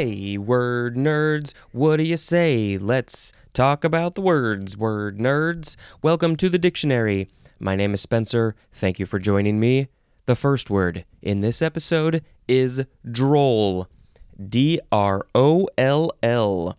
[0.00, 2.78] Hey, word nerds, what do you say?
[2.78, 5.74] Let's talk about the words, word nerds.
[6.02, 7.28] Welcome to the dictionary.
[7.58, 8.54] My name is Spencer.
[8.72, 9.88] Thank you for joining me.
[10.26, 13.88] The first word in this episode is droll.
[14.40, 16.78] D R O L L.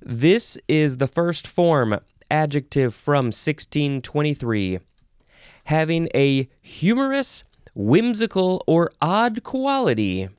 [0.00, 2.00] This is the first form
[2.30, 4.78] adjective from 1623,
[5.64, 10.30] having a humorous, whimsical, or odd quality,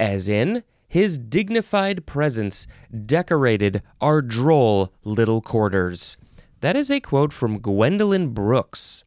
[0.00, 2.66] as in, his dignified presence
[3.06, 6.18] decorated our droll little quarters.
[6.60, 9.02] That is a quote from Gwendolyn Brooks.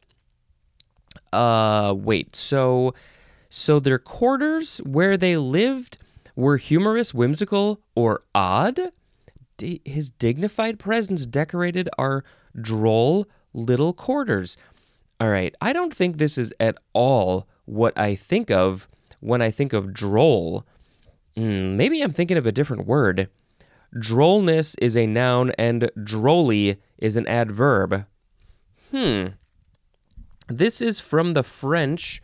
[1.32, 2.92] Uh, wait, so,
[3.48, 5.98] so their quarters where they lived
[6.34, 8.80] were humorous, whimsical, or odd?
[9.56, 12.24] D- his dignified presence decorated our
[12.60, 14.56] droll little quarters.
[15.20, 18.88] All right, I don't think this is at all what I think of
[19.20, 20.66] when I think of droll.
[21.36, 23.28] Mm, maybe I'm thinking of a different word.
[23.94, 28.06] Drollness is a noun and drolly is an adverb.
[28.90, 29.26] Hmm.
[30.48, 32.22] This is from the French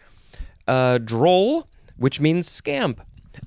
[0.67, 3.01] uh, droll, which means scamp.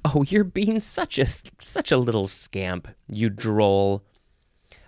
[0.04, 4.04] Oh, you're being such a such a little scamp, you droll.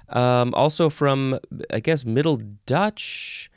[0.09, 1.39] Um, also from
[1.71, 3.51] I guess Middle Dutch.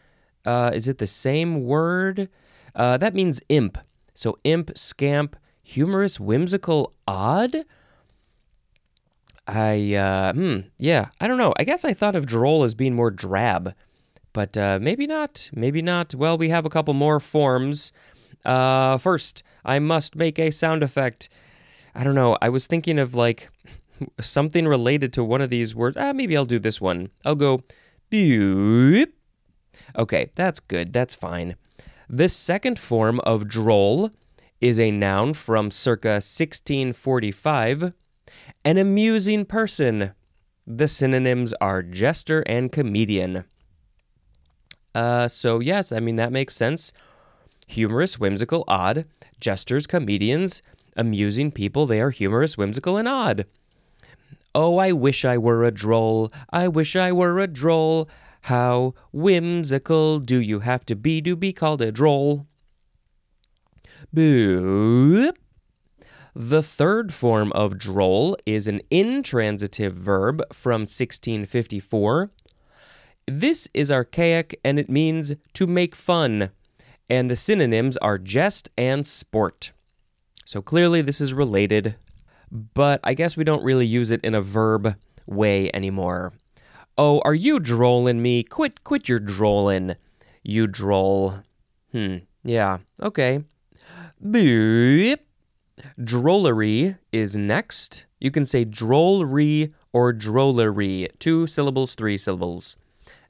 [0.44, 2.28] Uh, is it the same word?
[2.74, 3.76] Uh, that means imp.
[4.14, 5.36] So imp, scamp,
[5.70, 7.64] humorous, whimsical, odd.
[9.46, 11.54] I uh, hmm, yeah, I don't know.
[11.56, 13.74] I guess I thought of droll as being more drab,
[14.32, 15.50] but uh, maybe not.
[15.54, 16.14] Maybe not.
[16.14, 17.92] Well, we have a couple more forms.
[18.44, 21.28] Uh, first, I must make a sound effect.
[21.94, 22.36] I don't know.
[22.40, 23.48] I was thinking of like
[24.20, 25.96] something related to one of these words.
[25.98, 27.10] Ah, maybe I'll do this one.
[27.24, 27.62] I'll go
[28.08, 29.16] beep.
[29.96, 30.92] Okay, that's good.
[30.92, 31.56] That's fine.
[32.08, 34.10] This second form of droll
[34.60, 37.92] is a noun from circa 1645.
[38.64, 40.12] An amusing person.
[40.66, 43.44] The synonyms are jester and comedian.
[44.94, 46.92] Uh, so yes, I mean that makes sense.
[47.68, 49.06] Humorous, whimsical, odd.
[49.40, 50.62] Jesters, comedians,
[50.96, 51.86] amusing people.
[51.86, 53.46] They are humorous, whimsical, and odd.
[54.54, 56.30] Oh, I wish I were a droll.
[56.50, 58.08] I wish I were a droll.
[58.42, 62.46] How whimsical do you have to be to be called a droll?
[64.14, 65.36] Boop.
[66.34, 72.30] The third form of droll is an intransitive verb from 1654.
[73.26, 76.50] This is archaic and it means to make fun,
[77.08, 79.72] and the synonyms are jest and sport.
[80.44, 81.94] So clearly this is related,
[82.50, 86.32] but I guess we don't really use it in a verb way anymore.
[86.98, 88.42] Oh, are you drolling me?
[88.42, 89.94] Quit quit your drolling.
[90.42, 91.34] You droll.
[91.92, 92.18] Hmm.
[92.42, 92.78] Yeah.
[93.00, 93.44] Okay.
[94.20, 95.26] Beep.
[95.98, 98.04] Drollery is next.
[98.18, 101.08] You can say drollery or drollery.
[101.18, 102.76] Two syllables, three syllables.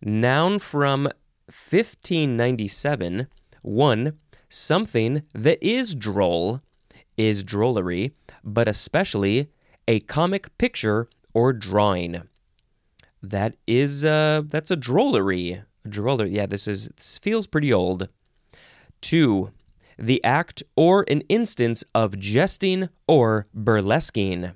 [0.03, 1.05] Noun from
[1.47, 3.29] 1597.
[3.63, 4.19] One,
[4.49, 6.61] something that is droll
[7.17, 8.13] is drollery,
[8.43, 9.49] but especially
[9.87, 12.23] a comic picture or drawing.
[13.23, 15.63] That is uh that's a drollery.
[15.87, 16.33] Drollery.
[16.33, 18.09] Yeah, this is this feels pretty old.
[19.01, 19.53] Two,
[20.01, 24.55] the act or an instance of jesting or burlesquing.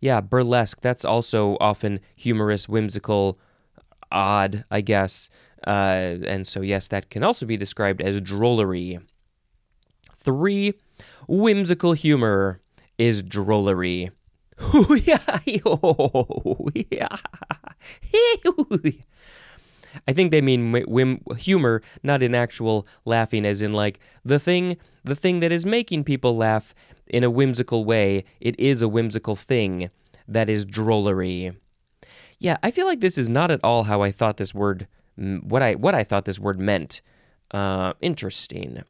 [0.00, 3.38] Yeah, burlesque, that's also often humorous, whimsical,
[4.10, 5.30] odd, I guess.
[5.66, 9.00] Uh, and so, yes, that can also be described as drollery.
[10.16, 10.74] Three,
[11.28, 12.60] whimsical humor
[12.98, 14.10] is drollery.
[20.08, 24.76] I think they mean whim- humor, not in actual laughing, as in like the thing,
[25.04, 26.74] the thing that is making people laugh
[27.06, 28.24] in a whimsical way.
[28.40, 29.90] It is a whimsical thing
[30.26, 31.56] that is drollery.
[32.38, 35.62] Yeah, I feel like this is not at all how I thought this word, what
[35.62, 37.00] I what I thought this word meant.
[37.52, 38.82] Uh, interesting.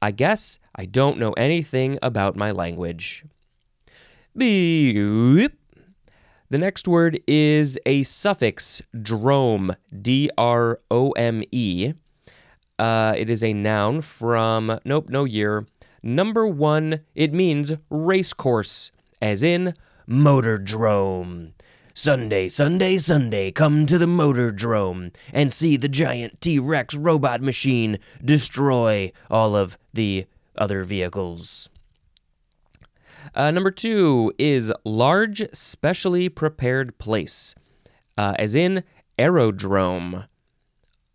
[0.00, 3.24] I guess I don't know anything about my language.
[4.36, 5.52] Beep.
[6.54, 11.94] The next word is a suffix, drome, D R O M E.
[12.78, 15.66] Uh, it is a noun from, nope, no year.
[16.00, 19.74] Number one, it means racecourse, as in
[20.06, 21.54] motor drome.
[21.92, 27.42] Sunday, Sunday, Sunday, come to the motor drome and see the giant T Rex robot
[27.42, 31.68] machine destroy all of the other vehicles.
[33.34, 37.54] Uh, number two is large, specially prepared place,
[38.16, 38.84] uh, as in
[39.18, 40.24] aerodrome.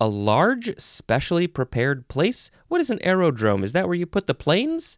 [0.02, 2.52] A large, specially prepared place?
[2.68, 3.64] What is an aerodrome?
[3.64, 4.98] Is that where you put the planes?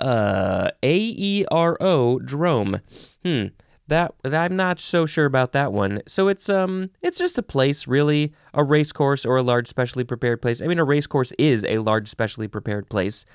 [0.00, 2.80] Uh, A E R O, drome.
[3.24, 3.46] Hmm.
[3.88, 6.00] That I'm not so sure about that one.
[6.06, 10.04] So it's um it's just a place, really, a race course or a large specially
[10.04, 10.62] prepared place.
[10.62, 13.26] I mean, a race course is a large specially prepared place.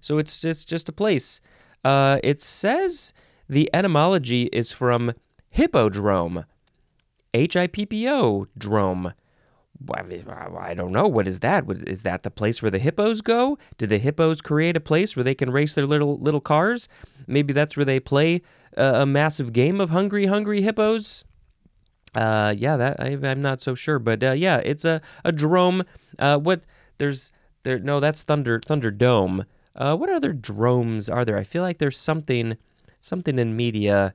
[0.00, 1.40] So it's it's just a place.
[1.86, 3.12] Uh, it says
[3.48, 5.12] the etymology is from
[5.50, 6.44] hippodrome,
[7.32, 9.12] H I P P O drome.
[9.88, 11.06] I don't know.
[11.06, 11.64] What is that?
[11.86, 13.56] Is that the place where the hippos go?
[13.78, 16.88] Did the hippos create a place where they can race their little little cars?
[17.28, 18.42] Maybe that's where they play
[18.76, 21.24] a, a massive game of hungry, hungry hippos.
[22.16, 25.84] Uh, yeah, that I, am not so sure, but uh, yeah, it's a a drome.
[26.18, 26.64] Uh, what
[26.98, 27.30] there's
[27.62, 27.78] there?
[27.78, 29.46] No, that's Thunder thunder Thunderdome.
[29.76, 31.36] Uh, what other dromes are there?
[31.36, 32.56] I feel like there's something
[33.00, 34.14] something in media.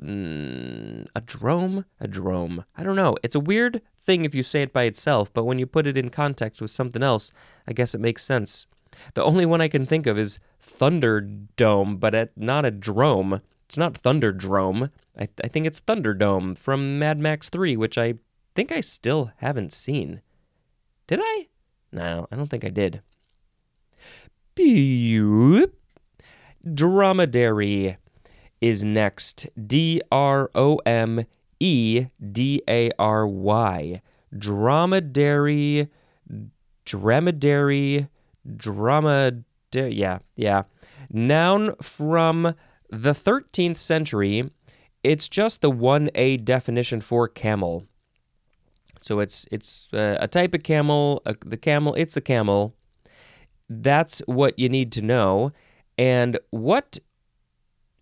[0.00, 2.64] Mm, a drome, a drome.
[2.76, 3.16] I don't know.
[3.22, 5.98] It's a weird thing if you say it by itself, but when you put it
[5.98, 7.32] in context with something else,
[7.66, 8.66] I guess it makes sense.
[9.14, 13.40] The only one I can think of is Thunderdome, but at, not a drome.
[13.66, 14.90] It's not Thunderdrome.
[15.16, 18.14] I, th- I think it's Thunderdome from Mad Max 3, which I
[18.54, 20.22] think I still haven't seen.
[21.06, 21.48] Did I?
[21.92, 23.02] No, I don't think I did.
[26.74, 27.96] Dromedary
[28.60, 29.48] is next.
[29.66, 31.24] D R O M
[31.60, 34.02] E D A R Y.
[34.36, 35.88] Dromedary,
[36.84, 38.08] dromedary,
[38.56, 39.94] dromedary.
[39.94, 40.64] Yeah, yeah.
[41.10, 42.54] Noun from
[42.90, 44.50] the 13th century.
[45.02, 47.86] It's just the 1A definition for camel.
[49.00, 51.22] So it's it's uh, a type of camel.
[51.46, 52.74] The camel, it's a camel.
[53.68, 55.52] That's what you need to know.
[55.96, 56.98] And what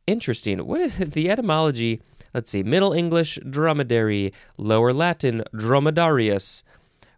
[0.06, 0.66] interesting?
[0.66, 2.00] What is the etymology?
[2.34, 2.62] Let's see.
[2.62, 6.62] Middle English dromedary, Lower Latin dromedarius,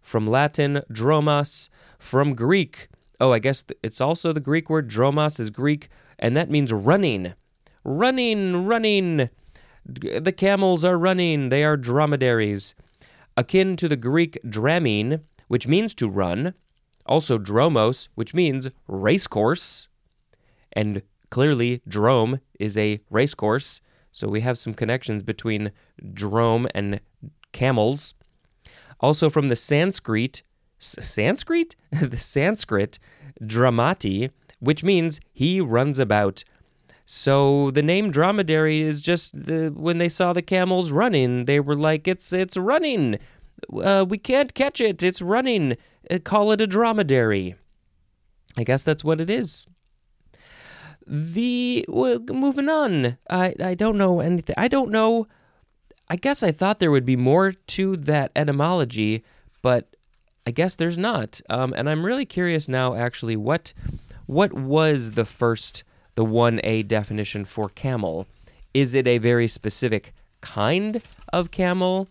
[0.01, 2.87] from Latin dromas, from Greek.
[3.19, 7.33] Oh, I guess it's also the Greek word dromos is Greek, and that means running.
[7.83, 9.29] Running, running.
[9.85, 11.49] The camels are running.
[11.49, 12.75] They are dromedaries.
[13.35, 16.53] Akin to the Greek dramein, which means to run,
[17.09, 19.89] also dromos, which means racecourse,
[20.71, 23.81] and clearly drome is a racecourse.
[24.11, 25.71] So we have some connections between
[26.13, 27.01] drome and
[27.51, 28.13] camels.
[28.99, 30.43] Also from the Sanskrit,
[30.77, 31.75] Sanskrit?
[31.91, 32.99] the Sanskrit,
[33.41, 34.29] dramati,
[34.59, 36.43] which means he runs about.
[37.05, 41.75] So the name dromedary is just the, when they saw the camels running, they were
[41.75, 43.17] like, "It's it's running.
[43.73, 45.01] Uh, we can't catch it.
[45.01, 45.75] It's running.
[46.09, 47.55] Uh, call it a dromedary."
[48.57, 49.67] I guess that's what it is
[51.09, 53.17] the well, moving on.
[53.29, 54.55] I I don't know anything.
[54.57, 55.27] I don't know.
[56.07, 59.23] I guess I thought there would be more to that etymology,
[59.61, 59.95] but
[60.45, 61.41] I guess there's not.
[61.49, 63.73] Um, and I'm really curious now, actually, what
[64.27, 65.83] what was the first
[66.13, 68.27] the one A definition for camel?
[68.73, 71.01] Is it a very specific kind
[71.33, 72.07] of camel?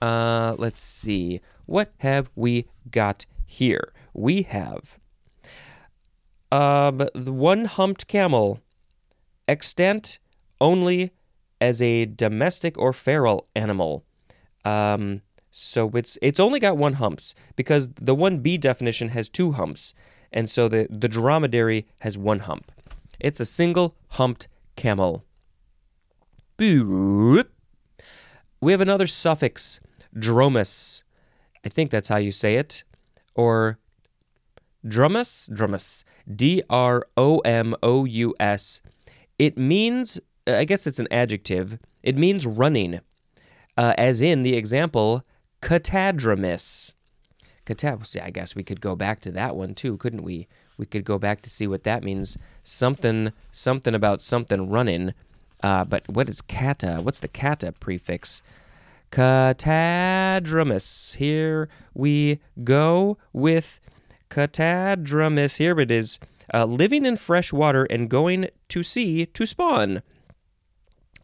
[0.00, 1.40] Uh, let's see.
[1.66, 3.92] What have we got here?
[4.12, 4.98] We have
[6.52, 8.60] um, the one humped camel,
[9.46, 10.18] extant
[10.60, 11.12] only
[11.60, 14.04] as a domestic or feral animal.
[14.64, 19.52] Um, so it's it's only got one humps because the one B definition has two
[19.52, 19.94] humps,
[20.32, 22.72] and so the the dromedary has one hump.
[23.18, 25.24] It's a single humped camel.
[28.60, 29.80] We have another suffix,
[30.14, 31.02] dromous.
[31.64, 32.84] I think that's how you say it,
[33.34, 33.78] or
[34.84, 36.04] drumus, drumus.
[36.32, 38.82] D R O M O U S.
[39.38, 43.00] It means, I guess it's an adjective, it means running,
[43.76, 45.24] uh, as in the example,
[45.62, 46.94] catadromous.
[47.66, 50.46] Catad- see, I guess we could go back to that one too, couldn't we?
[50.76, 52.36] We could go back to see what that means.
[52.62, 55.14] Something, something about something running.
[55.62, 57.00] Uh, but what is kata?
[57.02, 58.42] What's the kata prefix?
[59.10, 61.16] Catadromous.
[61.16, 63.80] Here we go with
[64.30, 66.18] Catadromous, here it is,
[66.54, 70.02] uh, living in fresh water and going to sea to spawn.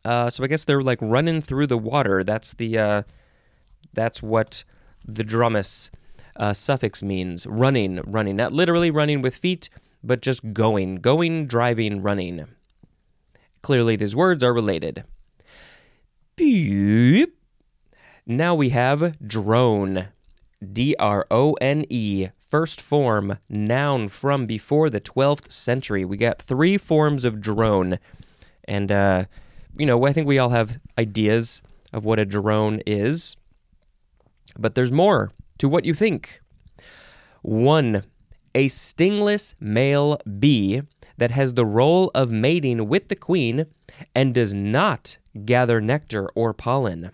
[0.05, 2.23] Uh, so I guess they're like running through the water.
[2.23, 3.03] That's the uh,
[3.93, 4.65] that's what
[5.05, 5.91] the dromous
[6.37, 7.47] uh, suffix means.
[7.47, 9.69] Running, running, not literally running with feet,
[10.05, 12.47] but just going, going, driving, running.
[13.63, 15.05] Clearly, these words are related.
[16.37, 17.36] Beep.
[18.27, 20.09] Now we have drone.
[20.73, 26.05] D R O N E first form noun from before the 12th century.
[26.05, 27.99] We got three forms of drone.
[28.65, 29.25] And, uh,
[29.77, 33.37] you know, I think we all have ideas of what a drone is.
[34.59, 36.41] But there's more to what you think.
[37.43, 38.03] One,
[38.57, 40.83] a stingless male bee
[41.17, 43.67] that has the role of mating with the queen
[44.15, 47.13] and does not gather nectar or pollen.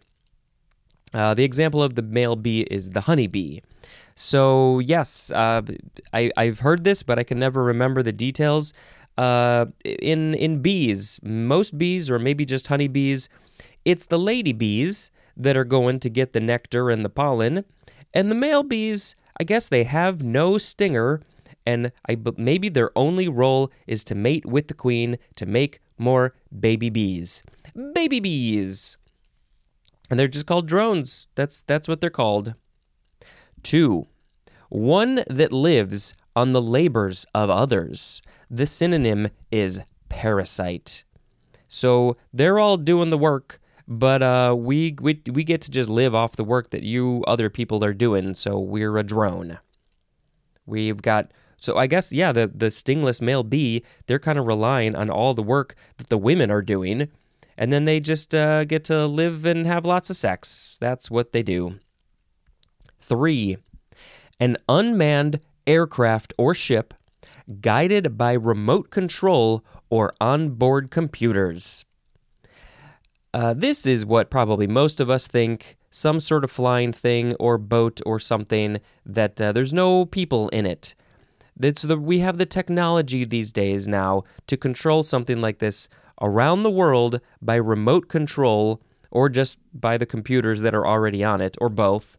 [1.14, 3.60] Uh, the example of the male bee is the honeybee.
[4.14, 5.62] So, yes, uh,
[6.12, 8.72] I, I've heard this, but I can never remember the details.
[9.18, 13.28] Uh, in, in bees, most bees, or maybe just honeybees,
[13.84, 17.64] it's the lady bees that are going to get the nectar and the pollen.
[18.14, 21.20] And the male bees, I guess they have no stinger,
[21.66, 26.34] and I, maybe their only role is to mate with the queen to make more
[26.58, 27.42] baby bees.
[27.94, 28.96] Baby bees!
[30.12, 31.28] And they're just called drones.
[31.36, 32.52] That's, that's what they're called.
[33.62, 34.08] Two,
[34.68, 38.20] one that lives on the labors of others.
[38.50, 41.04] The synonym is parasite.
[41.66, 46.14] So they're all doing the work, but uh, we, we we get to just live
[46.14, 48.34] off the work that you other people are doing.
[48.34, 49.60] So we're a drone.
[50.66, 54.94] We've got so I guess yeah, the the stingless male bee they're kind of relying
[54.94, 57.08] on all the work that the women are doing,
[57.56, 60.78] and then they just uh, get to live and have lots of sex.
[60.80, 61.78] That's what they do.
[63.00, 63.56] Three,
[64.40, 66.94] an unmanned aircraft or ship
[67.60, 71.84] guided by remote control or onboard computers.
[73.34, 77.58] Uh, this is what probably most of us think some sort of flying thing or
[77.58, 80.94] boat or something that uh, there's no people in it.
[81.56, 85.88] The, we have the technology these days now to control something like this
[86.22, 91.40] around the world by remote control or just by the computers that are already on
[91.40, 92.16] it or both.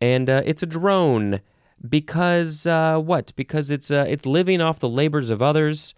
[0.00, 1.40] And uh, it's a drone
[1.86, 3.32] because uh, what?
[3.36, 5.94] Because it's uh, it's living off the labors of others.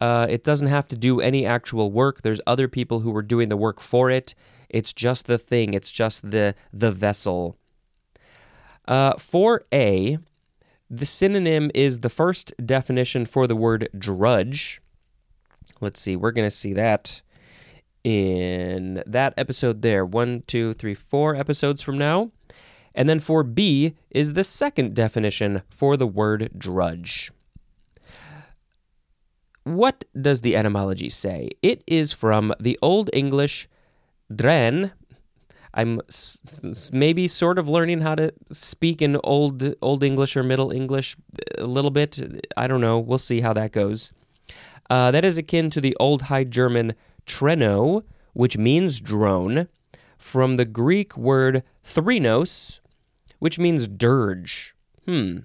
[0.00, 2.22] Uh, it doesn't have to do any actual work.
[2.22, 4.34] There's other people who are doing the work for it.
[4.68, 5.74] It's just the thing.
[5.74, 7.56] It's just the the vessel.
[8.86, 10.18] Uh, for A,
[10.90, 14.81] the synonym is the first definition for the word drudge.
[15.82, 16.14] Let's see.
[16.14, 17.20] We're gonna see that
[18.04, 20.06] in that episode there.
[20.06, 22.30] One, two, three, four episodes from now.
[22.94, 27.32] And then for B is the second definition for the word drudge.
[29.64, 31.50] What does the etymology say?
[31.62, 33.68] It is from the Old English
[34.34, 34.92] dren.
[35.74, 36.00] I'm
[36.92, 41.16] maybe sort of learning how to speak in old Old English or Middle English
[41.58, 42.20] a little bit.
[42.56, 42.98] I don't know.
[42.98, 44.12] We'll see how that goes.
[44.92, 46.92] Uh, that is akin to the Old High German
[47.24, 49.68] treno, which means drone,
[50.18, 52.80] from the Greek word threnos,
[53.38, 54.74] which means dirge.
[55.06, 55.38] Hmm.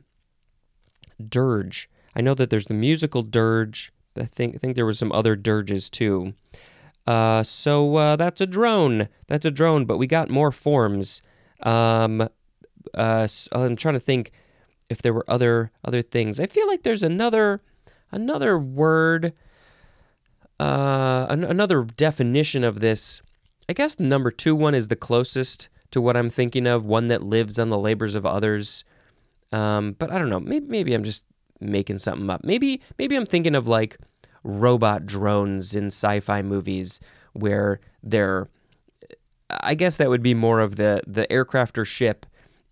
[1.26, 1.90] Dirge.
[2.14, 3.94] I know that there's the musical dirge.
[4.18, 6.34] I think I think there was some other dirges too.
[7.06, 9.08] Uh, so uh, that's a drone.
[9.28, 9.86] That's a drone.
[9.86, 11.22] But we got more forms.
[11.64, 12.28] Um,
[12.94, 14.34] uh, so I'm trying to think
[14.90, 16.38] if there were other other things.
[16.38, 17.62] I feel like there's another
[18.12, 19.34] another word.
[20.60, 23.22] Uh, an- another definition of this.
[23.70, 27.08] I guess the number two one is the closest to what I'm thinking of, one
[27.08, 28.84] that lives on the labors of others.
[29.52, 30.40] Um, but I don't know.
[30.40, 31.26] Maybe maybe I'm just
[31.60, 32.44] making something up.
[32.44, 33.98] Maybe maybe I'm thinking of like
[34.44, 37.00] robot drones in sci-fi movies
[37.34, 38.50] where they're
[39.50, 42.26] I guess that would be more of the the aircraft or ship.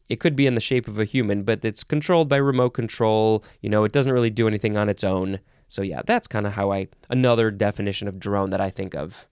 [0.08, 3.44] It could be in the shape of a human, but it's controlled by remote control.
[3.62, 5.40] You know, it doesn't really do anything on its own.
[5.68, 9.28] So yeah, that's kind of how I another definition of drone that I think of.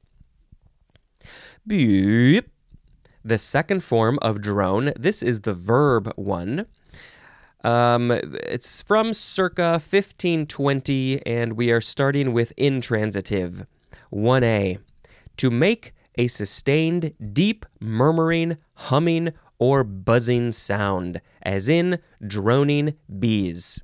[1.65, 2.50] Beep.
[3.24, 6.65] The second form of drone, this is the verb one.
[7.63, 13.65] Um, it's from circa 1520, and we are starting with intransitive.
[14.12, 14.80] 1a.
[15.38, 19.32] To make a sustained, deep, murmuring, humming,
[19.63, 23.82] or buzzing sound, as in droning bees.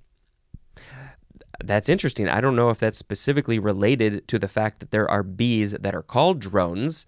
[1.64, 2.28] That's interesting.
[2.28, 5.96] I don't know if that's specifically related to the fact that there are bees that
[5.96, 7.06] are called drones.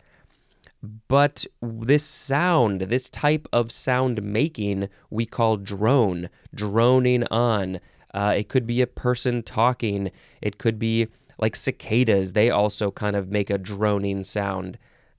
[1.09, 7.81] But this sound, this type of sound making, we call drone, droning on.
[8.13, 10.11] Uh, it could be a person talking.
[10.41, 12.31] It could be like cicadas.
[12.31, 14.77] They also kind of make a droning sound.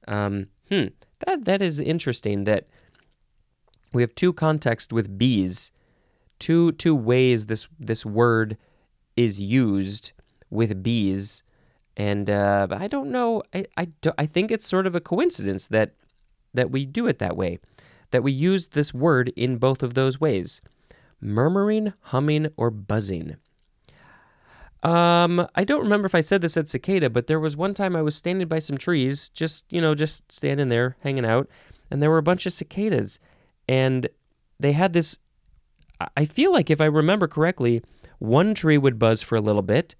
[0.08, 0.86] Um, hmm,
[1.26, 2.44] that that is interesting.
[2.44, 2.66] That
[3.92, 5.72] we have two contexts with bees,
[6.38, 8.56] two two ways this this word
[9.16, 10.12] is used
[10.50, 11.42] with bees.
[11.96, 13.42] And uh, I don't know.
[13.54, 15.94] I I, do, I think it's sort of a coincidence that
[16.54, 17.58] that we do it that way,
[18.10, 20.60] that we use this word in both of those ways,
[21.20, 23.36] murmuring, humming, or buzzing.
[24.82, 27.94] Um, I don't remember if I said this at cicada, but there was one time
[27.94, 31.48] I was standing by some trees, just you know, just standing there hanging out,
[31.90, 33.20] and there were a bunch of cicadas,
[33.72, 34.06] and
[34.60, 35.18] they had this.
[36.14, 37.82] I feel like if I remember correctly,
[38.18, 39.94] one tree would buzz for a little bit,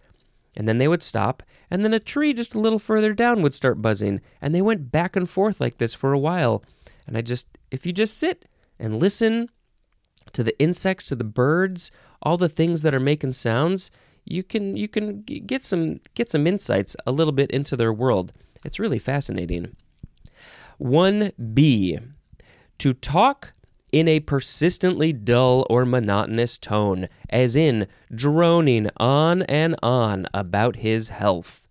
[0.54, 3.54] and then they would stop, and then a tree just a little further down would
[3.54, 6.62] start buzzing, and they went back and forth like this for a while.
[7.06, 8.44] And I just, if you just sit
[8.78, 9.48] and listen
[10.34, 13.90] to the insects, to the birds, all the things that are making sounds,
[14.24, 18.32] you can you can get some get some insights a little bit into their world.
[18.64, 19.74] It's really fascinating.
[20.80, 22.12] 1B
[22.78, 23.54] to talk
[23.92, 31.10] in a persistently dull or monotonous tone, as in droning on and on about his
[31.10, 31.68] health.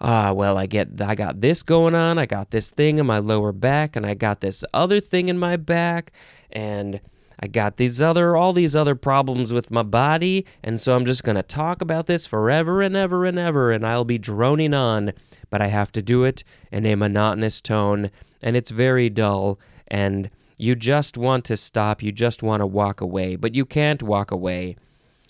[0.00, 3.18] Ah, well, I get I got this going on, I got this thing in my
[3.18, 6.10] lower back, and I got this other thing in my back,
[6.50, 7.00] and
[7.38, 11.22] I got these other all these other problems with my body, and so I'm just
[11.22, 15.12] going to talk about this forever and ever and ever and I'll be droning on,
[15.50, 16.42] but I have to do it
[16.72, 18.10] in a monotonous tone,
[18.42, 20.30] and it's very dull and
[20.62, 24.30] you just want to stop, you just want to walk away, but you can't walk
[24.30, 24.76] away.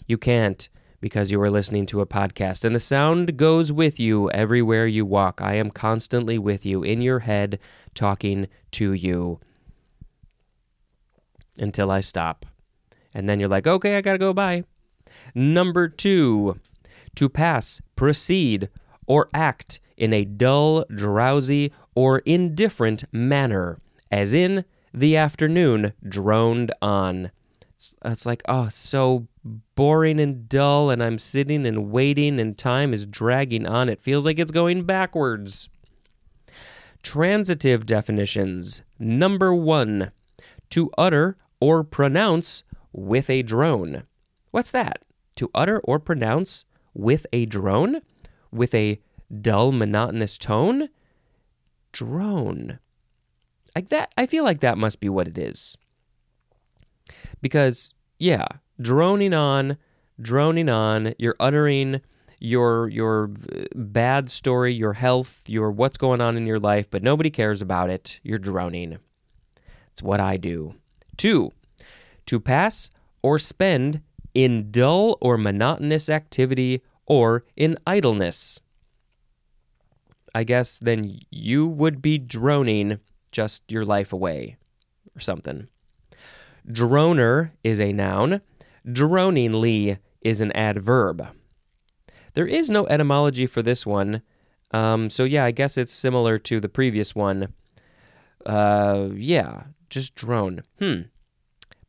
[0.06, 0.68] You can't
[1.00, 5.06] because you are listening to a podcast, and the sound goes with you everywhere you
[5.06, 5.40] walk.
[5.40, 7.58] I am constantly with you in your head,
[7.94, 9.40] talking to you
[11.58, 12.44] until I stop.
[13.14, 14.64] And then you're like, okay, I gotta go, bye.
[15.34, 16.60] Number two,
[17.14, 18.68] to pass, proceed,
[19.06, 23.78] or act in a dull, drowsy, or indifferent manner,
[24.10, 27.30] as in, the afternoon droned on.
[28.04, 29.26] It's, like, oh, so
[29.74, 33.88] boring and dull, and I'm sitting and waiting, and time is dragging on.
[33.88, 35.68] It feels like it's going backwards.
[37.02, 38.82] Transitive definitions.
[39.00, 40.12] Number one,
[40.70, 44.04] to utter or pronounce with a drone.
[44.52, 45.02] What's that?
[45.36, 48.02] To utter or pronounce with a drone?
[48.52, 49.00] With a
[49.40, 50.88] dull, monotonous tone?
[51.90, 52.78] Drone.
[53.74, 55.76] Like that, I feel like that must be what it is.
[57.40, 58.46] Because, yeah,
[58.80, 59.78] droning on,
[60.20, 62.00] droning on, you're uttering
[62.40, 63.30] your your
[63.74, 67.88] bad story, your health, your what's going on in your life, but nobody cares about
[67.88, 68.18] it.
[68.24, 68.98] You're droning.
[69.92, 70.74] It's what I do.
[71.16, 71.52] Two,
[72.26, 72.90] to pass
[73.22, 74.00] or spend
[74.34, 78.58] in dull or monotonous activity or in idleness.
[80.34, 82.98] I guess then you would be droning
[83.32, 84.56] just your life away
[85.16, 85.68] or something.
[86.68, 88.40] Droner is a noun.
[88.86, 91.26] Droningly is an adverb.
[92.34, 94.22] There is no etymology for this one.
[94.70, 97.52] Um, so, yeah, I guess it's similar to the previous one.
[98.46, 100.62] Uh, yeah, just drone.
[100.78, 101.02] Hmm.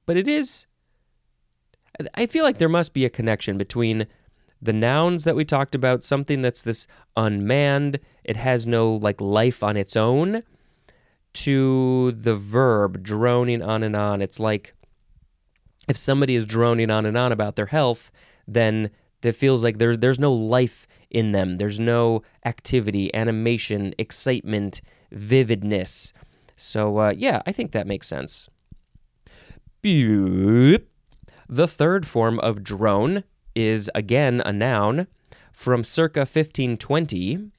[0.05, 0.67] But it is.
[2.15, 4.07] I feel like there must be a connection between
[4.61, 9.61] the nouns that we talked about, something that's this unmanned, it has no like life
[9.61, 10.43] on its own,
[11.33, 14.21] to the verb droning on and on.
[14.21, 14.73] It's like
[15.87, 18.11] if somebody is droning on and on about their health,
[18.47, 18.91] then
[19.21, 21.57] it feels like there's there's no life in them.
[21.57, 26.13] There's no activity, animation, excitement, vividness.
[26.55, 28.49] So uh, yeah, I think that makes sense.
[31.49, 33.23] The third form of drone
[33.55, 35.07] is again a noun
[35.51, 37.51] from circa 1520.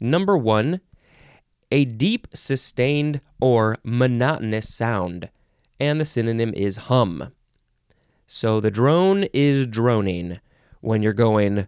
[0.00, 0.80] Number one,
[1.70, 5.30] a deep, sustained, or monotonous sound,
[5.78, 7.32] and the synonym is hum.
[8.26, 10.40] So the drone is droning
[10.80, 11.66] when you're going,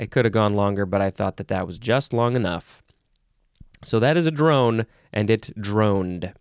[0.00, 2.82] I could have gone longer, but I thought that that was just long enough.
[3.84, 6.32] So that is a drone, and it droned.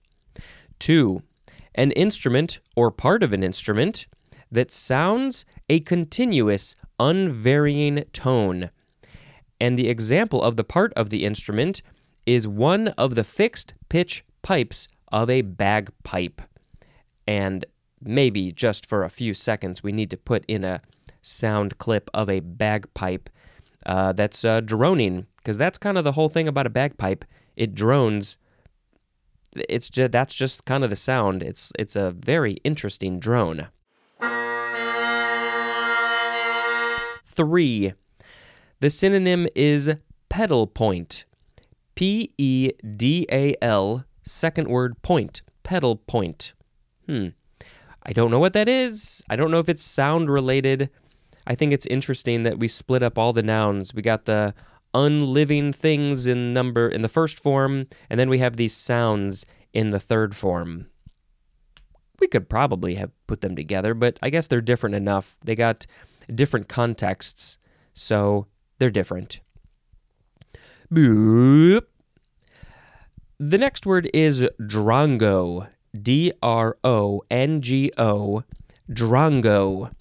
[0.80, 1.24] Two,
[1.76, 4.08] an instrument or part of an instrument
[4.52, 8.70] that sounds a continuous, unvarying tone.
[9.60, 11.82] And the example of the part of the instrument
[12.26, 16.42] is one of the fixed pitch pipes of a bagpipe.
[17.28, 17.66] And
[18.02, 20.82] maybe just for a few seconds, we need to put in a
[21.22, 23.30] sound clip of a bagpipe
[23.86, 27.24] uh, that's uh, droning because that's kind of the whole thing about a bagpipe.
[27.56, 28.38] It drones.
[29.56, 31.42] It's just that's just kind of the sound.
[31.42, 33.70] It's it's a very interesting drone.
[37.26, 37.94] Three.
[38.82, 39.96] The synonym is
[40.28, 41.24] pedal point.
[41.96, 45.44] P E D A L, second word point.
[45.64, 46.52] Pedal point.
[47.06, 47.28] Hmm.
[48.04, 49.24] I don't know what that is.
[49.30, 50.90] I don't know if it's sound related.
[51.46, 53.94] I think it's interesting that we split up all the nouns.
[53.94, 54.54] We got the
[54.94, 59.90] unliving things in number in the first form, and then we have these sounds in
[59.92, 60.88] the third form.
[62.20, 65.38] We could probably have put them together, but I guess they're different enough.
[65.44, 65.86] They got
[66.34, 67.58] different contexts.
[67.94, 68.48] So
[68.80, 69.40] they're different.
[70.92, 71.82] Boop.
[73.40, 75.68] The next word is drongo.
[76.00, 78.44] D R O N G O.
[78.90, 79.92] Drongo.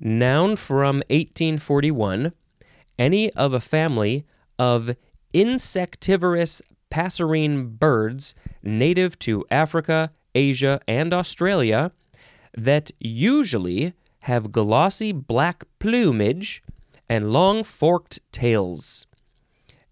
[0.00, 2.32] Noun from 1841.
[2.98, 4.24] Any of a family
[4.58, 4.96] of
[5.32, 11.92] insectivorous passerine birds native to Africa, Asia, and Australia
[12.56, 16.62] that usually have glossy black plumage
[17.08, 19.06] and long forked tails.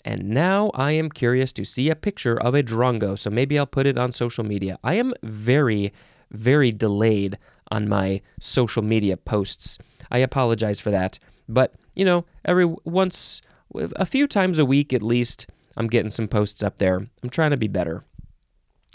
[0.05, 3.66] And now I am curious to see a picture of a drongo, so maybe I'll
[3.66, 4.79] put it on social media.
[4.85, 5.92] I am very,
[6.31, 7.38] very delayed
[7.71, 9.79] on my social media posts.
[10.11, 11.19] I apologize for that.
[11.49, 13.43] But, you know, every once,
[13.75, 17.09] a few times a week at least, I'm getting some posts up there.
[17.23, 18.05] I'm trying to be better.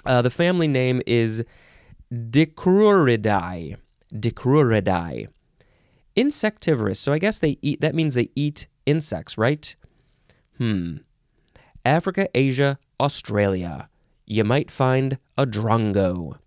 [0.06, 1.44] Uh, the family name is
[2.12, 3.78] Dicruridae.
[4.14, 5.28] Dicruridae.
[6.16, 7.00] Insectivorous.
[7.00, 9.76] So I guess they eat, that means they eat insects, right?
[10.58, 10.98] Hmm.
[11.86, 13.90] Africa, Asia, Australia.
[14.26, 16.38] You might find a drongo.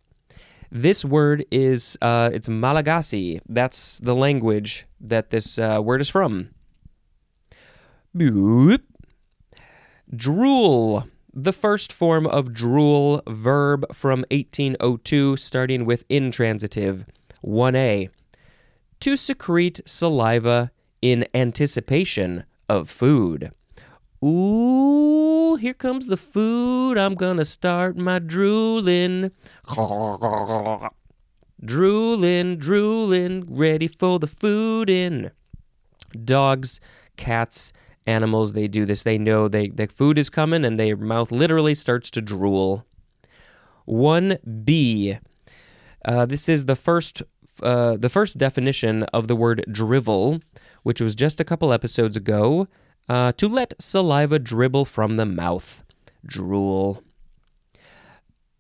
[0.76, 3.40] This word is uh, it's Malagasy.
[3.48, 6.50] That's the language that this uh, word is from.
[8.12, 8.80] Boop.
[10.14, 11.04] Drool.
[11.32, 17.06] The first form of drool verb from 1802, starting with intransitive.
[17.44, 18.08] 1a.
[18.98, 23.52] To secrete saliva in anticipation of food.
[24.24, 26.96] Ooh, here comes the food.
[26.96, 29.30] I'm gonna start my drooling.
[31.64, 35.31] drooling, drooling, ready for the food in.
[36.24, 36.81] Dogs,
[37.16, 37.72] cats,
[38.07, 39.03] animals, they do this.
[39.03, 42.85] They know they the food is coming and their mouth literally starts to drool.
[43.88, 45.18] 1b.
[46.05, 47.22] Uh, this is the first
[47.62, 50.40] uh, the first definition of the word drivel,
[50.83, 52.68] which was just a couple episodes ago.
[53.07, 55.85] Uh, to let saliva dribble from the mouth.
[56.24, 57.03] Drool.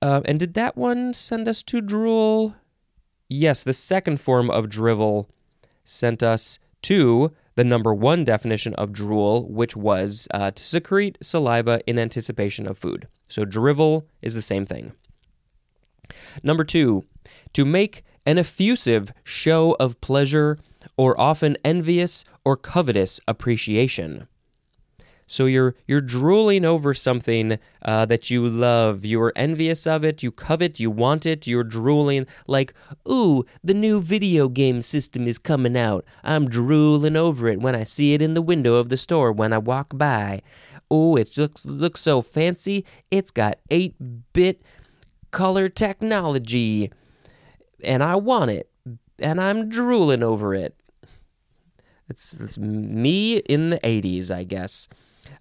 [0.04, 2.54] Uh, and did that one send us to drool?
[3.26, 5.30] Yes, the second form of drivel
[5.82, 11.80] sent us to the number one definition of drool, which was uh, to secrete saliva
[11.86, 13.08] in anticipation of food.
[13.30, 14.92] So drivel is the same thing.
[16.42, 17.04] Number two,
[17.54, 20.58] to make an effusive show of pleasure
[20.98, 24.28] or often envious or covetous appreciation.
[25.26, 29.04] So you're you're drooling over something uh, that you love.
[29.04, 30.22] You are envious of it.
[30.22, 30.78] You covet.
[30.80, 31.46] You want it.
[31.46, 32.74] You're drooling like,
[33.08, 36.04] ooh, the new video game system is coming out.
[36.22, 39.52] I'm drooling over it when I see it in the window of the store when
[39.52, 40.42] I walk by.
[40.90, 42.84] Oh, it looks looks so fancy.
[43.10, 43.94] It's got eight
[44.32, 44.62] bit
[45.30, 46.92] color technology,
[47.82, 48.68] and I want it,
[49.18, 50.76] and I'm drooling over it.
[52.08, 54.88] It's, it's me in the 80s, I guess.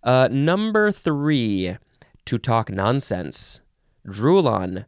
[0.04, 1.78] Uh, number three,
[2.26, 3.62] to talk nonsense.
[4.10, 4.86] Drool on.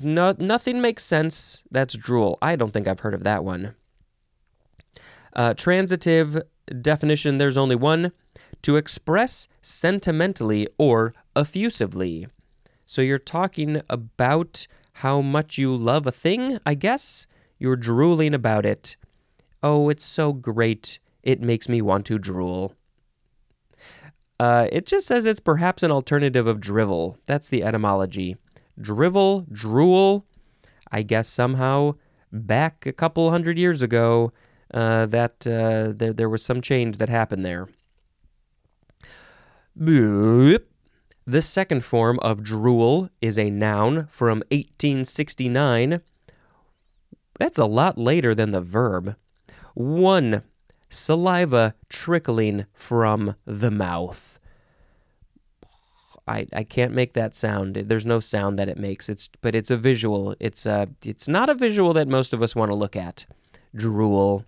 [0.00, 1.62] No, nothing makes sense.
[1.70, 2.38] That's drool.
[2.42, 3.74] I don't think I've heard of that one.
[5.32, 6.40] Uh, transitive
[6.80, 8.12] definition there's only one
[8.62, 12.26] to express sentimentally or effusively.
[12.86, 14.66] So you're talking about
[14.98, 17.26] how much you love a thing, I guess?
[17.58, 18.96] You're drooling about it.
[19.62, 20.98] Oh, it's so great.
[21.22, 22.74] It makes me want to drool.
[24.40, 27.18] Uh, it just says it's perhaps an alternative of drivel.
[27.26, 28.36] That's the etymology.
[28.80, 30.26] Drivel, drool.
[30.90, 31.94] I guess somehow
[32.32, 34.32] back a couple hundred years ago,
[34.72, 37.68] uh, that uh, there there was some change that happened there.
[39.78, 40.64] Boop.
[41.26, 46.02] The second form of drool is a noun from 1869.
[47.38, 49.16] That's a lot later than the verb.
[49.74, 50.42] One
[50.94, 54.38] saliva trickling from the mouth.
[56.26, 57.74] I, I can't make that sound.
[57.76, 59.08] There's no sound that it makes.
[59.08, 60.34] It's but it's a visual.
[60.40, 63.26] It's a it's not a visual that most of us want to look at.
[63.74, 64.44] Drool.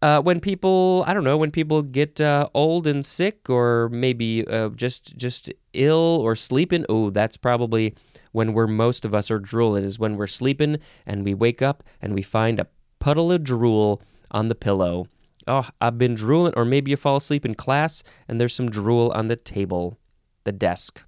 [0.00, 4.46] Uh, when people I don't know when people get uh, old and sick or maybe
[4.46, 6.84] uh, just just ill or sleeping.
[6.88, 7.94] Oh, that's probably
[8.32, 9.84] when we're most of us are drooling.
[9.84, 12.66] Is when we're sleeping and we wake up and we find a
[12.98, 15.06] puddle of drool on the pillow
[15.48, 19.10] oh, I've been drooling, or maybe you fall asleep in class and there's some drool
[19.14, 19.98] on the table,
[20.44, 21.02] the desk.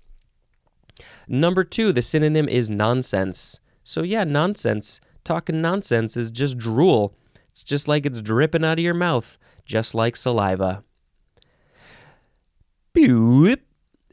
[1.28, 3.60] Number two, the synonym is nonsense.
[3.84, 5.00] So, yeah, nonsense.
[5.24, 7.14] Talking nonsense is just drool.
[7.48, 10.82] It's just like it's dripping out of your mouth, just like saliva.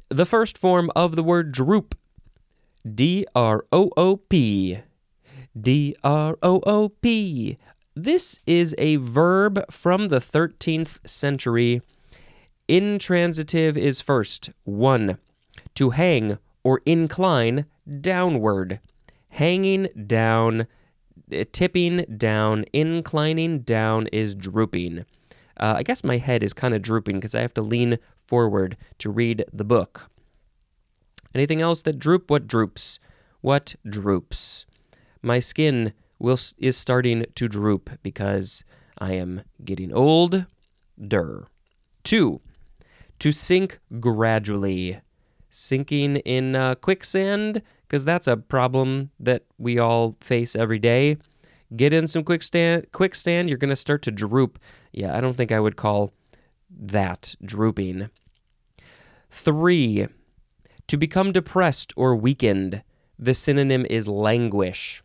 [0.10, 1.96] The first form of the word droop.
[2.88, 4.80] D R O O P.
[5.60, 7.58] D R O O P.
[8.00, 11.82] This is a verb from the 13th century.
[12.68, 14.52] Intransitive is first.
[14.66, 15.18] 1.
[15.74, 17.66] To hang or incline
[18.00, 18.82] downward.
[19.30, 20.68] Hanging down,
[21.34, 25.00] uh, tipping down, inclining down is drooping.
[25.60, 28.78] Uh, I guess my head is kind of drooping because I have to lean forward
[29.00, 30.12] to read the book.
[31.34, 32.30] Anything else that droop?
[32.30, 33.00] What droops?
[33.42, 34.68] What droops?
[35.24, 38.64] My skin will is starting to droop because
[38.98, 40.46] I am getting old.
[41.00, 41.46] Der.
[42.04, 42.42] Two.
[43.20, 45.02] To sink gradually.
[45.50, 51.18] Sinking in uh, quicksand because that's a problem that we all face every day.
[51.76, 54.60] Get in some quicksand, quicksand, you're going to start to droop.
[54.92, 56.12] Yeah, I don't think I would call
[56.70, 58.10] that drooping.
[59.30, 60.08] Three,
[60.88, 62.84] to become depressed or weakened.
[63.20, 65.02] The synonym is languish.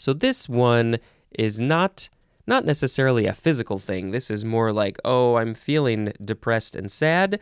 [0.00, 0.96] So this one
[1.38, 2.08] is not
[2.46, 4.12] not necessarily a physical thing.
[4.12, 7.38] This is more like, oh, I'm feeling depressed and sad,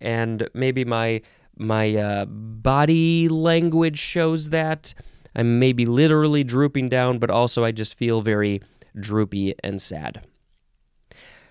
[0.00, 1.20] and maybe my
[1.58, 4.94] my uh, body language shows that.
[5.36, 8.62] I'm maybe literally drooping down, but also I just feel very
[8.98, 10.24] droopy and sad.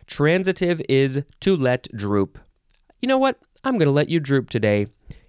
[0.07, 2.39] Transitive is to let droop.
[2.99, 3.37] You know what?
[3.63, 4.87] I'm going to let you droop today.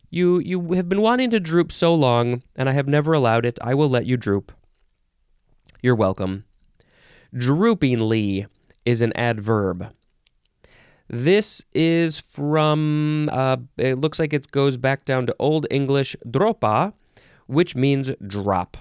[0.09, 3.59] You you have been wanting to droop so long, and I have never allowed it.
[3.61, 4.53] I will let you droop.
[5.81, 6.45] You're welcome.
[7.33, 8.47] Droopingly
[8.85, 9.93] is an adverb.
[11.09, 16.95] This is from, uh, it looks like it goes back down to Old English dropa,
[17.47, 18.77] which means drop.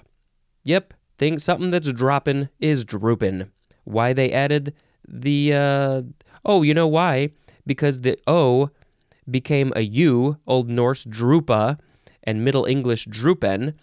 [0.63, 3.51] Yep, think something that's dropping is drooping.
[3.83, 4.73] Why they added
[5.07, 6.01] the, uh,
[6.43, 7.29] oh, you know why?
[7.67, 8.71] Because the O
[9.29, 11.77] became a U, Old Norse drupa,
[12.23, 13.75] and Middle English droopen,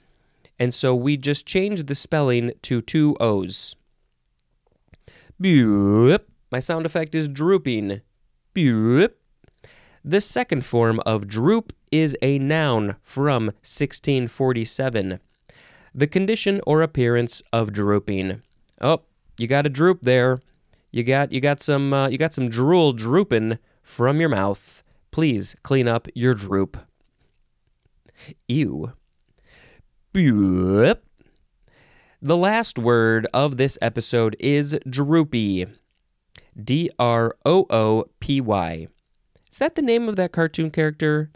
[0.59, 3.77] and so we just changed the spelling to two O's.
[6.51, 8.01] My sound effect is drooping.
[8.55, 15.19] The second form of droop is a noun from 1647.
[15.95, 18.43] The condition or appearance of drooping.
[18.81, 19.03] Oh,
[19.39, 20.41] you got a droop there.
[20.91, 24.83] You got you got some uh, you got some drool drooping from your mouth.
[25.11, 26.77] Please clean up your droop.
[28.47, 28.93] Ew.
[32.23, 35.67] The last word of this episode is droopy.
[36.57, 38.87] D R O O P Y.
[39.51, 41.33] Is that the name of that cartoon character?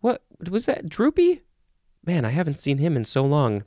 [0.00, 0.20] What
[0.50, 0.88] was that?
[0.88, 1.42] Droopy?
[2.04, 3.62] Man, I haven't seen him in so long.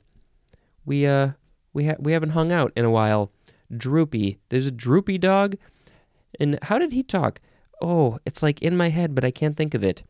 [0.84, 1.30] We uh
[1.72, 3.32] we ha- we haven't hung out in a while.
[3.74, 4.38] Droopy.
[4.50, 5.56] There's a droopy dog.
[6.38, 7.40] And how did he talk?
[7.80, 10.02] Oh, it's like in my head, but I can't think of it.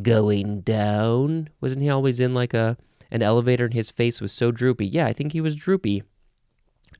[0.00, 1.48] Going down.
[1.60, 2.76] Wasn't he always in like a
[3.12, 4.86] an elevator and his face was so droopy?
[4.86, 6.02] Yeah, I think he was droopy.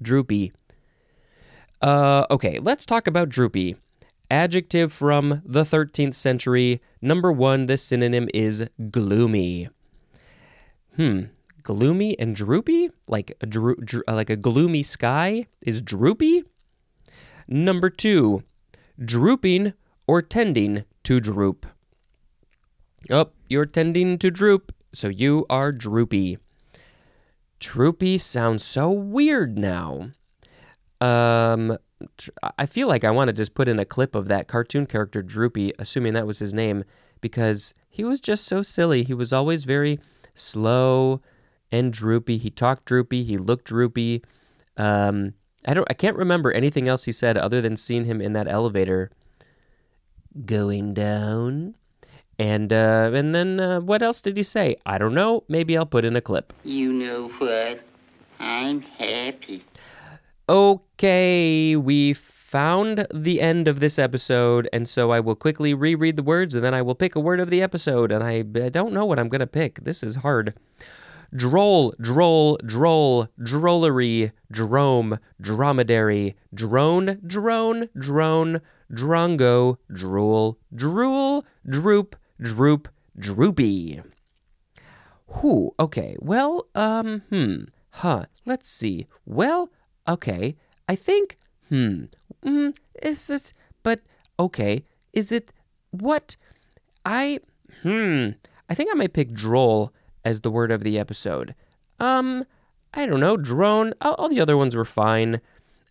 [0.01, 0.53] Droopy.
[1.81, 3.77] Uh, okay, let's talk about droopy.
[4.31, 6.81] Adjective from the 13th century.
[7.01, 9.69] Number one, the synonym is gloomy.
[10.97, 11.23] Hmm,
[11.63, 12.91] gloomy and droopy?
[13.09, 16.45] Like a, dro- dro- like a gloomy sky is droopy?
[17.49, 18.45] Number two,
[19.03, 19.73] drooping
[20.07, 21.67] or tending to droop.
[23.11, 26.39] Oh, you're tending to droop, so you are droopy.
[27.59, 30.11] Droopy sounds so weird now.
[31.01, 31.79] Um,
[32.59, 35.23] I feel like I want to just put in a clip of that cartoon character
[35.23, 36.85] Droopy, assuming that was his name,
[37.21, 39.05] because he was just so silly.
[39.05, 40.01] He was always very
[40.35, 41.21] slow
[41.71, 42.39] and droopy.
[42.39, 43.25] He talked droopy.
[43.25, 44.23] He looked droopy.
[44.77, 45.87] Um, I don't.
[45.91, 49.11] I can't remember anything else he said other than seeing him in that elevator
[50.45, 51.75] going down.
[52.43, 54.75] And uh, and then uh, what else did he say?
[54.85, 55.45] I don't know.
[55.47, 56.53] Maybe I'll put in a clip.
[56.65, 57.81] You know what?
[58.41, 59.63] I'm happy.
[60.49, 66.25] Okay, we found the end of this episode, and so I will quickly reread the
[66.25, 68.11] words and then I will pick a word of the episode.
[68.11, 69.85] And I, I don't know what I'm going to pick.
[69.85, 70.53] This is hard.
[71.33, 78.61] Droll, droll, droll, drollery, drome, dromedary, drone, drone, drone,
[78.93, 84.03] drongo, drool, drool, droop, droop, droopy.
[85.41, 89.07] Whew, okay, well, um, hmm, huh, let's see.
[89.25, 89.71] Well,
[90.07, 90.57] okay,
[90.89, 92.05] I think, hmm,
[92.45, 93.53] mm, is it,
[93.83, 94.01] but,
[94.39, 95.53] okay, is it,
[95.91, 96.37] what,
[97.07, 97.41] I,
[97.83, 98.31] hmm,
[98.69, 99.93] I think I might pick droll
[100.25, 101.55] as the word of the episode.
[101.99, 102.45] Um,
[102.95, 105.41] I don't know, drone, all, all the other ones were fine.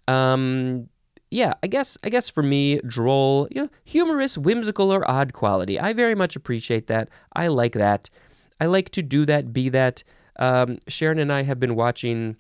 [0.08, 0.90] Um,
[1.32, 5.80] yeah, I guess I guess for me, droll, you know, humorous, whimsical, or odd quality.
[5.80, 7.10] I very much appreciate that.
[7.34, 8.10] I like that.
[8.60, 10.04] I like to do that, be that.
[10.38, 12.36] Um, Sharon and I have been watching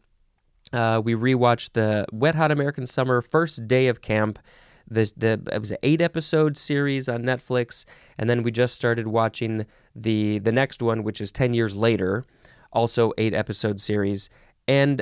[0.73, 4.39] uh, we rewatched the Wet Hot American Summer first day of camp.
[4.87, 7.85] The, the it was an eight episode series on Netflix,
[8.17, 12.25] and then we just started watching the the next one, which is ten years later,
[12.73, 14.29] also eight episode series.
[14.67, 15.01] And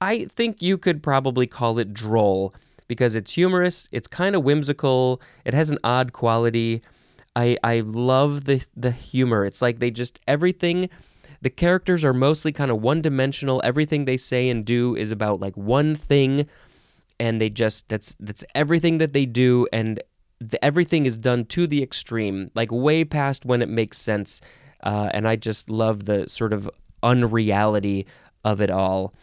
[0.00, 2.52] I think you could probably call it droll
[2.88, 6.82] because it's humorous, it's kind of whimsical, it has an odd quality.
[7.36, 9.44] I I love the the humor.
[9.44, 10.88] It's like they just everything
[11.42, 13.60] the characters are mostly kind of one dimensional.
[13.64, 16.48] Everything they say and do is about like one thing
[17.20, 20.02] and they just that's that's everything that they do and
[20.40, 24.40] the, everything is done to the extreme, like way past when it makes sense.
[24.82, 26.70] Uh, and I just love the sort of
[27.02, 28.06] unreality
[28.44, 29.14] of it all.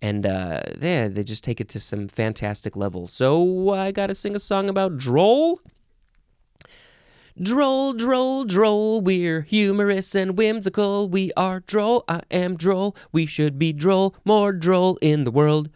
[0.00, 3.12] And uh, yeah, they just take it to some fantastic levels.
[3.12, 5.60] So I got to sing a song about Droll.
[7.40, 11.08] Droll, droll, droll, we're humorous and whimsical.
[11.08, 12.96] We are droll, I am droll.
[13.12, 15.70] We should be droll, more droll in the world.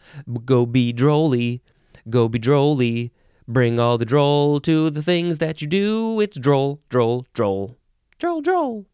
[0.44, 1.60] Go be drolly,
[2.10, 3.12] go be drolly.
[3.46, 6.20] Bring all the droll to the things that you do.
[6.20, 7.76] It's droll, droll, droll.
[8.18, 8.86] Droll, droll.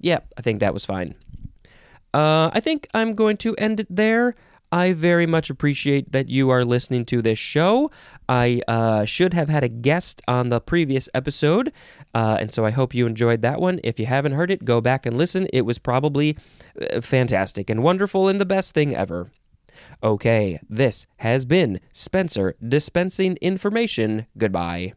[0.00, 1.14] Yep, I think that was fine.
[2.14, 4.34] Uh, I think I'm going to end it there.
[4.72, 7.90] I very much appreciate that you are listening to this show.
[8.26, 11.72] I uh, should have had a guest on the previous episode,
[12.14, 13.80] uh, and so I hope you enjoyed that one.
[13.84, 15.46] If you haven't heard it, go back and listen.
[15.52, 16.38] It was probably
[16.80, 19.30] uh, fantastic and wonderful and the best thing ever.
[20.02, 24.26] Okay, this has been Spencer dispensing information.
[24.38, 24.94] Goodbye.